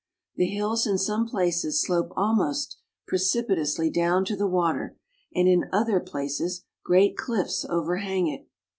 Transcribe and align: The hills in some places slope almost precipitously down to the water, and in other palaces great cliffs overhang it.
The 0.35 0.47
hills 0.47 0.87
in 0.87 0.97
some 0.97 1.27
places 1.27 1.79
slope 1.79 2.09
almost 2.15 2.75
precipitously 3.05 3.91
down 3.91 4.25
to 4.25 4.35
the 4.35 4.47
water, 4.47 4.97
and 5.35 5.47
in 5.47 5.69
other 5.71 5.99
palaces 5.99 6.63
great 6.83 7.15
cliffs 7.15 7.65
overhang 7.69 8.25
it. 8.25 8.47